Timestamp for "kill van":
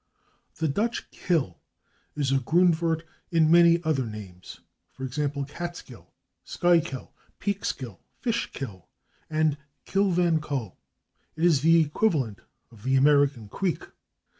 9.85-10.41